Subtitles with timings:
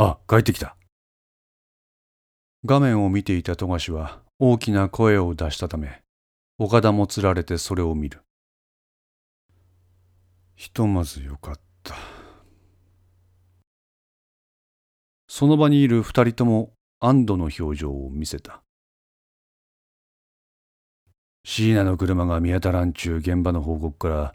[0.00, 0.76] あ、帰ってきた。
[2.64, 6.02] 画面を見ていた富樫は大きな声を出したため、
[6.56, 8.22] 岡田もつられてそれを見る。
[10.54, 11.96] ひとまずよかった。
[15.26, 18.62] その場にいる二人とも安堵の表情を見せた。
[21.44, 24.34] 椎名の車が見当たらんちゅう現場の報告から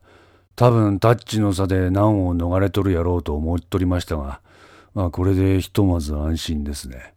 [0.57, 4.41] 多分タッチの差で難を逃れとるやろうと思っとりましたが、
[4.93, 7.15] まあこれでひとまず安心ですね。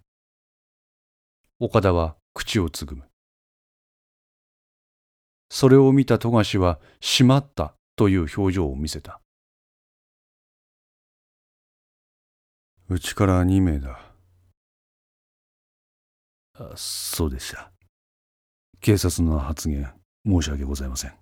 [1.58, 3.04] 岡田は口をつぐむ。
[5.50, 9.20] それを見た富樫はしまったという表情を見せた。
[12.88, 14.00] うちから2名だ。
[16.54, 17.72] あそうでした。
[18.80, 19.92] 警察の発言
[20.24, 21.14] 申し訳ございません。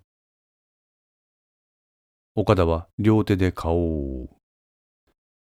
[2.35, 4.44] 岡田は両手で顔を覆う。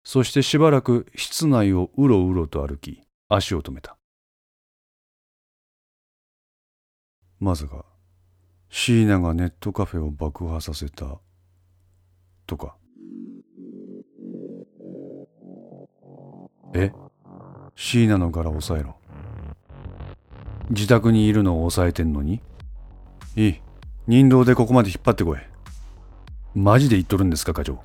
[0.03, 3.97] そしてしばらく室内をうろうろと歩き、足を止めた。
[7.39, 7.85] まさか、
[8.69, 11.19] 椎名がネットカフェを爆破させた、
[12.47, 12.75] とか。
[16.73, 16.91] え？
[17.75, 18.95] 椎名の柄押さえろ。
[20.69, 22.41] 自宅にいるのを抑えてんのに？
[23.35, 23.61] いい。
[24.07, 25.39] 人道でここまで引っ張ってこい。
[26.55, 27.81] マジで言っとるんですか、課長。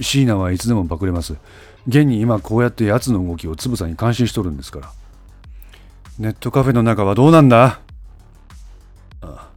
[0.00, 1.36] 椎名はいつでもパクれます。
[1.86, 4.92] 現に今こうやって奴の動きをつぶさに監視しとるんですから。
[6.18, 7.80] ネットカフェの中はどうなんだ？
[9.20, 9.50] あ。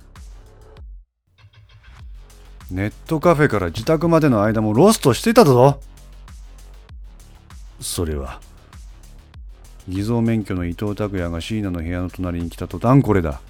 [2.69, 5.79] ネットカフェから自宅までの間もロストしてたぞ。
[7.81, 8.41] それは。
[9.87, 13.41] 偽造免許の伊藤拓也が椎名の部屋の隣に来た途端これだ。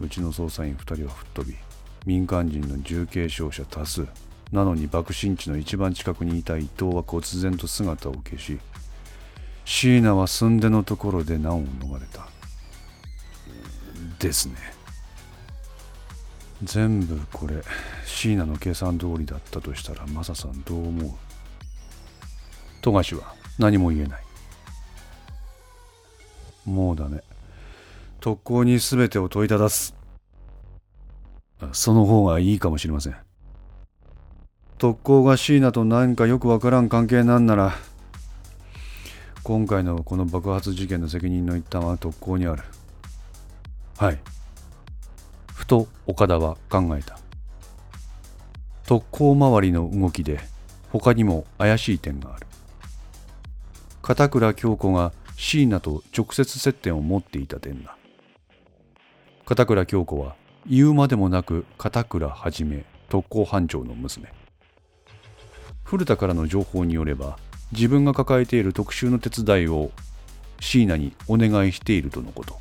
[0.00, 1.56] うちの捜査員2人は吹っ飛び
[2.04, 4.08] 民間人の重軽傷者多数。
[4.52, 8.60] なのに爆心地の一番近くにいた伊藤は忽然と姿を消し
[9.64, 12.28] 椎名は寸出のところで難を逃れた。
[14.18, 14.54] ですね。
[16.62, 17.62] 全部これ
[18.04, 21.10] 椎名の計算通りだったとしたらマサさんどう思う？
[22.82, 24.22] 富樫は何も言えない。
[26.64, 27.22] もうダメ。
[28.20, 29.96] 特攻に全てを問いただす。
[31.72, 33.16] その方がいいかもしれません。
[34.82, 37.76] 特攻が椎名と何かよくわからん関係なんなら
[39.44, 42.64] 今回のこの爆発事件の責任の一端は特攻にある。
[43.96, 44.18] はい。
[45.54, 47.20] ふと岡田は考えた。
[48.84, 50.40] 特攻周りの動きで
[50.90, 52.48] 他にも怪しい点がある。
[54.02, 57.96] 片倉京子が椎名と直接接点を持っていた点だ。
[59.46, 60.34] 片倉京子は
[60.66, 64.41] 言うまでもなく片倉はじめ特攻班長の娘。
[65.92, 67.36] 古田からの情報によれば
[67.70, 69.90] 自分が抱えている特集の手伝いを
[70.58, 72.58] 椎名にお願いしているとのこと。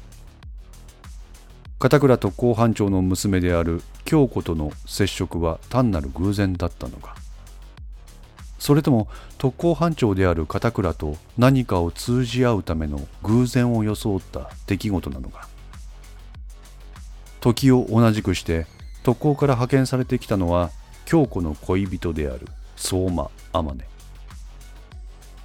[1.80, 7.16] 片倉特攻班長の娘である京子との接触は単なる偶然だったのか。
[8.60, 15.48] それとも特攻班長である片倉と何かを通じ合うための偶然を装った出来事なのか。
[17.40, 18.68] 時を同じくして
[19.04, 20.70] 特攻から派遣されてきたのは
[21.06, 22.50] 京子の恋人である
[22.82, 23.78] 相馬天音。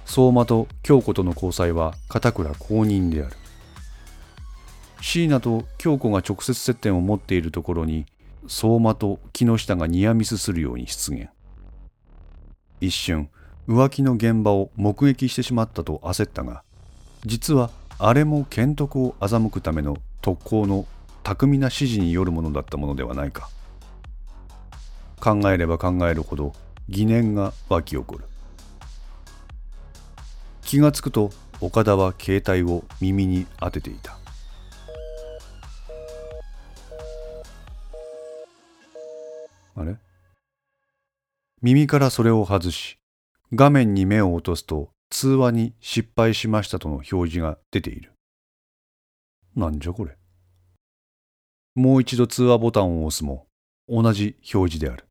[0.05, 3.35] 相馬と京子との交際は片倉公認である。
[5.01, 8.07] 椎名と京子が直接接点を持っているところに
[8.47, 11.29] 相馬と木下がニアミスするように出現。
[12.81, 13.29] 一瞬
[13.67, 16.63] 浮気の現場を目撃してしまったと焦ったが
[17.23, 17.69] 実は
[17.99, 20.87] あれも剣徳を欺くための特攻の
[21.23, 23.49] 巧みな指示によるものだったものではないか。
[25.19, 26.53] 考えれば考えるほど
[26.89, 28.25] 疑念が湧き起こる。
[30.61, 34.17] 気がつくと岡田は携帯を耳に当てていた。
[39.75, 39.97] あれ？
[41.61, 42.97] 耳からそれを外し
[43.53, 48.13] 画面に目を落とすと通話に失敗しましたとの表示が出ている。
[49.55, 50.15] なんじゃこれ？
[51.75, 53.45] もう一度通話ボタンを押すも
[53.89, 55.06] 同じ表示である。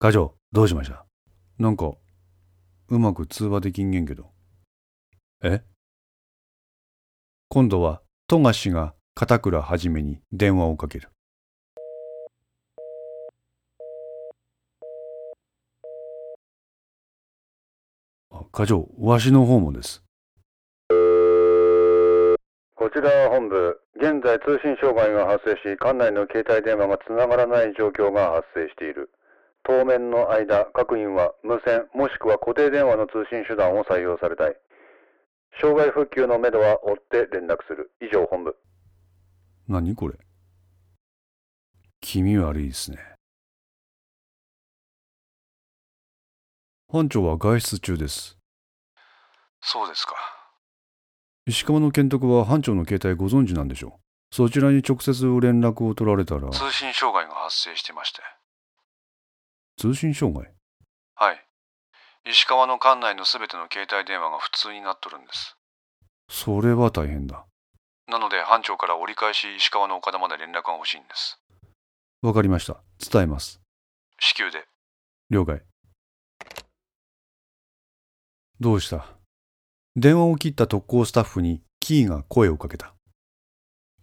[0.00, 1.04] 課長どうしました？
[1.58, 1.90] なんか
[2.88, 4.30] うまく通話できんげんけど。
[5.42, 5.60] え？
[7.48, 11.08] 今度は富樫が片倉はじめに電話をかける。
[18.52, 20.04] 課長、わしの方もです。
[22.76, 23.80] こちらは本部。
[23.96, 29.10] 現在通信障害が発生し、館内の携帯電話がつながらない状況が発生している。
[29.68, 34.56] 当面の間、各員は無線もしくは固定電話の通信手段を採用されたい。
[35.60, 37.92] 障害復旧のめどは追って連絡する。
[38.00, 38.56] 以上本部。
[39.68, 40.14] 何これ
[42.00, 42.96] 気味悪いですね。
[46.90, 48.38] 班長は外出中です。
[49.60, 50.14] そうですか。
[51.44, 53.98] 石川の健徳は班長の携帯ご存知なんでしょ
[54.32, 54.34] う。
[54.34, 55.12] そちらに直接
[55.42, 58.22] 連絡を取られたら、通信障害が発生してまして。
[59.78, 60.52] 通信障害？
[61.14, 61.46] はい。
[62.28, 65.56] 石川の管内のすべての携帯電話が普通になっとるんです。
[66.28, 67.46] それは大変だ。
[68.08, 71.40] なので班長から折り返し石川の岡田まで連絡が欲しいんです。
[72.22, 72.82] わかりました。
[72.98, 73.60] 伝えます。
[74.18, 74.66] 至急で。
[75.30, 75.62] 了解。
[78.58, 79.06] どうした？
[79.94, 82.94] 電話を切った特攻スタッフにキーが声をかけた。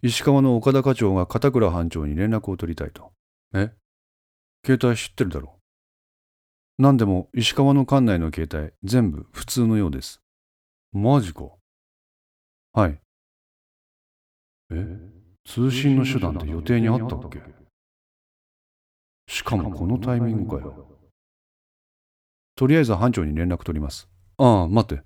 [0.00, 3.12] 石川の岡田課長が片倉班長に連絡を取りたいと。
[3.54, 3.72] え？
[4.64, 5.55] 携帯知ってるだろう？
[6.78, 10.20] 何でも石川の管内の携帯全部普通のようです。
[10.92, 11.44] マジか。
[12.72, 13.00] はい。
[14.70, 14.98] え
[15.46, 17.40] 通信の手段って予定にあったっけ？
[19.26, 20.86] しかもこのタイミングかよ。
[22.56, 24.08] とりあえず班長に連絡取ります。
[24.38, 25.02] ああ、待って。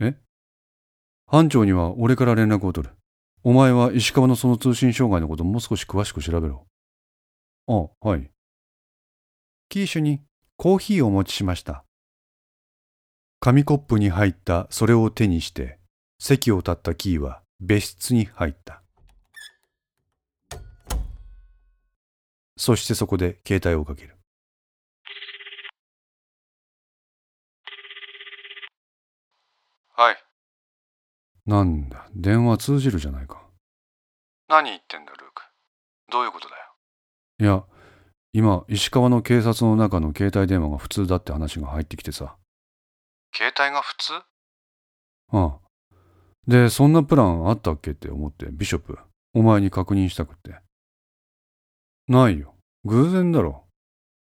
[0.00, 0.14] え？
[1.26, 2.94] 班長には俺から連絡を取る。
[3.42, 6.66] お前は石川のその通信障害のこともう少し詳しく調べろ。
[7.66, 8.30] ああ、はい。
[9.68, 10.20] キーシュに
[10.60, 11.84] コーヒーをお持ちしました。
[13.38, 15.78] 紙コップに入ったそれを手にして、
[16.18, 18.82] 席を立ったキーは別室に入った。
[22.56, 24.16] そしてそこで携帯をかける。
[29.94, 30.16] はい。
[31.46, 33.46] なんだ、電話通じるじゃないか。
[34.48, 35.42] 何言ってんだ、ルーク。
[36.10, 36.64] どういうことだよ？
[37.38, 37.64] いや、
[38.32, 42.36] 今、石川の警察の中の携帯電話が普通だって話が入ってきてさ。
[43.34, 44.12] 携帯が普通？
[44.12, 44.24] あ
[45.32, 45.58] あ。
[46.46, 48.98] で、そんなプランあったっけって思って、ビショップ、
[49.34, 50.60] お前に確認したくって。
[52.06, 52.54] ないよ。
[52.84, 53.64] 偶然だろ。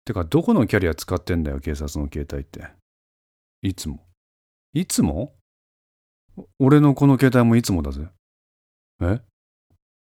[0.05, 2.69] てか、どこのキャリア使ってんだよ、警察の携帯って。
[3.63, 4.07] いつも。
[4.73, 5.35] いつも？
[6.37, 8.09] お俺のこの携帯もいつもだぜ。
[9.01, 9.21] え？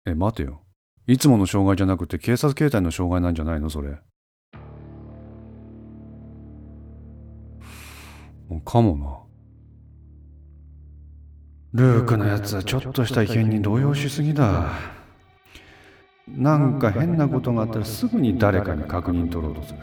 [0.06, 0.64] え、待てよ。
[1.08, 3.98] いつもの障害じゃなくて警察携帯の障害なんじゃないのそれ。
[8.66, 9.18] かもな。
[11.74, 14.72] ルークのやつはちょっとした異変に動揺しすぎだ。
[16.28, 19.80] なんか変なことがあったらすぐに誰かに確認取ろうとする。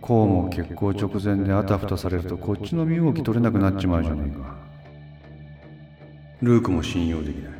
[0.00, 4.56] こうも結婚直前であたふたされるとこっちの身動き取れなくなっちまうじゃねえか。
[6.40, 7.57] ルークも信用できない。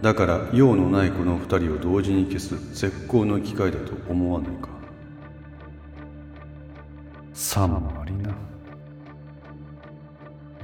[0.00, 4.68] だから用のないこの二人を同時に消す絶好の機会だと思わないか。
[7.32, 8.34] さもありな。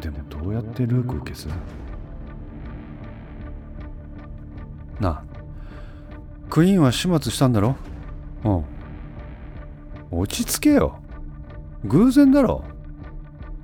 [0.01, 1.49] でもどうやってルークを消す？
[5.01, 5.23] なあ。
[6.51, 7.75] クイーンは始末したんだろ？
[8.45, 8.49] う。
[8.49, 8.65] ん
[10.11, 10.99] 落ち着けよ。
[11.85, 12.63] 偶然だろ？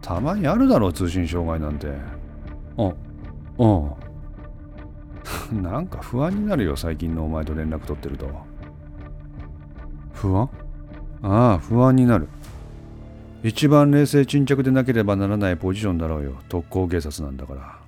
[0.03, 1.87] たまにあるだろ通信障害なんて。
[2.77, 2.85] う。
[2.85, 2.95] ん
[3.59, 3.67] う。
[3.67, 3.93] ん
[5.63, 8.29] なんか不安になるよ最近のお前と連絡取ってると。
[10.15, 10.49] 不安？
[11.23, 12.29] ああ不安になる。
[13.43, 16.35] 一番冷静沈着でなければならないポジションだろうよ。
[16.49, 17.79] 特攻警察なんだから。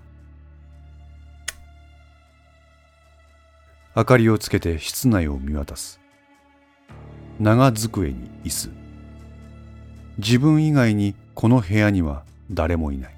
[3.95, 6.00] 明かりをつけて室内を見渡す。
[7.38, 8.71] 長机に椅子。
[10.19, 13.14] 自分以外にこの部屋には誰もいない。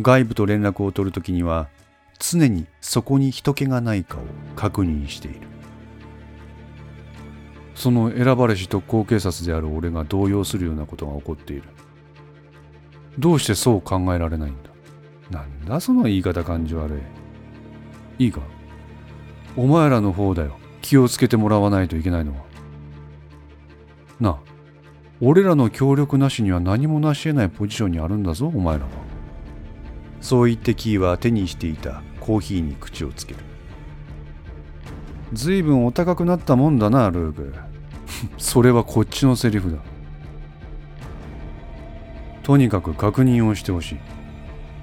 [0.00, 1.68] 外部と連絡を取るときには
[2.24, 4.20] 常にそこに人気がないかを
[4.54, 5.40] 確認している。
[7.74, 11.64] その選ばれし特攻警察である俺が動揺するようなことが起こっている。
[13.18, 14.70] どうしてそう考えられないんだ？
[15.36, 17.02] なんだその言い方感じ悪
[18.18, 18.24] い。
[18.26, 18.40] いいか？
[19.56, 20.56] お前らの方だよ。
[20.80, 22.44] 気をつけてもらわないといけないのは。
[24.20, 24.38] なあ
[25.20, 28.90] 俺らの協力なしには何も成し得ないポジションにあるんだぞお前らは。
[30.20, 33.40] そう言ってキーは手にしていたコーヒーに口をつける。
[35.32, 37.54] ずいぶんお高くなったもんだなルーク
[38.38, 39.78] それはこっちのセリフだ。
[42.44, 43.98] とにかく確認をしてほしい。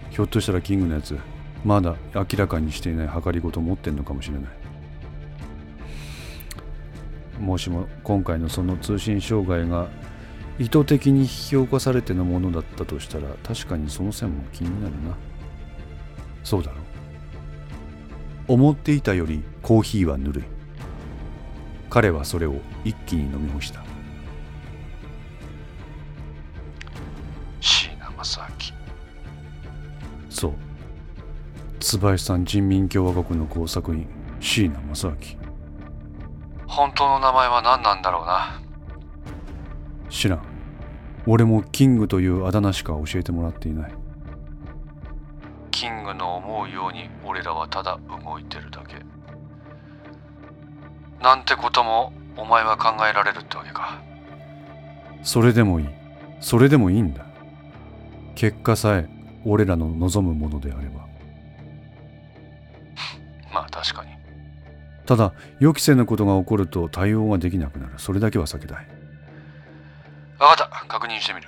[0.09, 1.17] ひょっとしたらキングのやつ
[1.63, 4.43] まだ明らかにしていない計りごと持ってんのかもしれない。
[7.39, 9.87] もしも今回のその通信障害が
[10.57, 15.15] 意図的に引き起こされてのものだったとしたら確かにその線も気になるな。
[16.43, 16.88] そうだろう。
[18.49, 20.43] 思っていたよりコーヒーはぬるい。
[21.87, 23.83] 彼はそれを一気に飲み干した。
[27.61, 28.47] 椎名正明。
[30.31, 30.53] そう。
[31.79, 34.07] 椿さん人民共和国の工作員
[34.39, 35.15] 椎名正明。
[36.65, 38.59] 本当の名前は何なんだろうな。
[40.09, 40.41] 知らん。
[41.27, 43.93] 俺もキングというあだ名しか教えてもらっていない
[45.79, 48.95] キングの思うように俺らはただ動いてるだけ。
[51.23, 54.01] なんてこともお前は考えられるってわけか。
[55.23, 55.87] それでもいい。
[56.41, 57.25] それでもいいんだ。
[58.35, 59.07] 結果さえ
[59.45, 61.07] 俺らの望むものであれば。
[63.53, 64.11] まあ確かに。
[65.05, 65.31] ただ
[65.61, 67.93] 予期せぬことが起こると対応ができなくなる。
[67.99, 68.85] それだけは避けたい。
[70.39, 70.85] 分かった。
[70.87, 71.47] 確認してみる。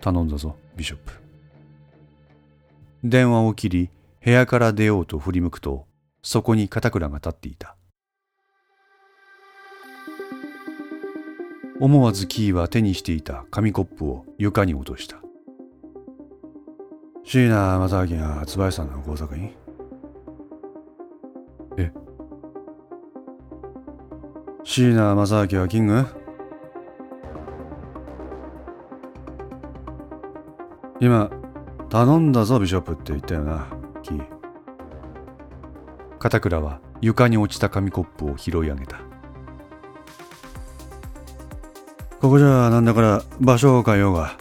[0.00, 1.19] 頼んだぞビショップ
[3.02, 3.90] 電話を切り
[4.22, 5.86] 部屋から出ようと振り向くと
[6.22, 7.76] そこに片倉が立っていた。
[11.80, 15.16] 思わずキーは手にしていた紙コップを床に落とした。
[17.24, 19.54] 椎名正明が椿さんの工作員
[21.78, 21.90] え？
[24.62, 26.04] 椎名正明はキング？
[31.00, 31.30] 今
[31.90, 33.66] 頼んだぞビショップって言ったよな
[34.02, 34.24] キー。
[36.20, 39.00] 片倉は床に落ちた紙コップを拾い上げた。
[42.20, 44.36] ここじゃなんだから場所を変えようが。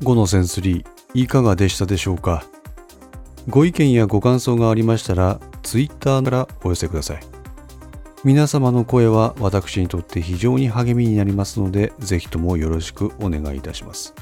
[0.00, 2.44] 5のセンスリーいかがでしたでしょうか？
[3.46, 7.20] ご意見やご感想がありましたら Twitter からお寄せください。
[8.24, 14.14] 皆様の声は私にとって非常に励みになりますのでぜひともよろしくお願いいたします。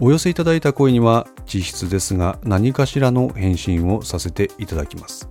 [0.00, 5.28] お寄せいただいた声には実質ですが何かしらの返信をさせていただきます。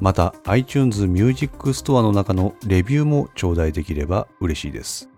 [0.00, 5.08] また iTunes Music Store の中のレビューも頂戴できれば嬉しいです。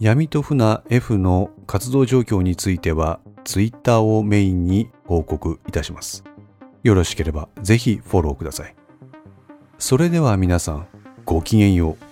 [0.00, 6.24] 闇と船 F の活動状況については Twitter をメインに報告いたします。
[6.82, 8.74] よろしければぜひフォローください。
[9.78, 10.88] それでは皆さん
[11.24, 12.09] ごきげんよう。